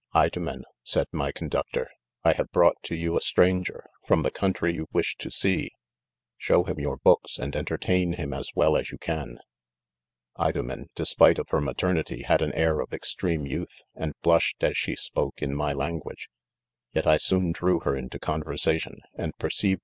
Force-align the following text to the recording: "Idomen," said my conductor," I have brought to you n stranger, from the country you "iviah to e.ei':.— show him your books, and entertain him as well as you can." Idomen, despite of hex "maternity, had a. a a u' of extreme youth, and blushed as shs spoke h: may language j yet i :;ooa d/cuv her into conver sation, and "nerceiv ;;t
"Idomen," 0.15 0.63
said 0.81 1.05
my 1.11 1.31
conductor," 1.31 1.87
I 2.25 2.33
have 2.33 2.49
brought 2.51 2.77
to 2.85 2.95
you 2.95 3.13
n 3.13 3.19
stranger, 3.21 3.85
from 4.07 4.23
the 4.23 4.31
country 4.31 4.73
you 4.73 4.87
"iviah 4.87 5.15
to 5.41 5.47
e.ei':.— 5.47 5.69
show 6.39 6.63
him 6.63 6.79
your 6.79 6.97
books, 6.97 7.37
and 7.37 7.55
entertain 7.55 8.13
him 8.13 8.33
as 8.33 8.49
well 8.55 8.75
as 8.75 8.89
you 8.89 8.97
can." 8.97 9.37
Idomen, 10.39 10.87
despite 10.95 11.37
of 11.37 11.49
hex 11.51 11.63
"maternity, 11.63 12.23
had 12.23 12.41
a. 12.41 12.45
a 12.45 12.47
a 12.47 12.75
u' 12.77 12.81
of 12.81 12.93
extreme 12.93 13.45
youth, 13.45 13.83
and 13.93 14.15
blushed 14.23 14.63
as 14.63 14.73
shs 14.73 14.97
spoke 15.01 15.35
h: 15.39 15.47
may 15.47 15.75
language 15.75 16.29
j 16.95 16.97
yet 16.97 17.05
i 17.05 17.17
:;ooa 17.17 17.53
d/cuv 17.53 17.83
her 17.83 17.95
into 17.95 18.17
conver 18.17 18.55
sation, 18.57 18.95
and 19.13 19.33
"nerceiv 19.39 19.75
;;t 19.75 19.77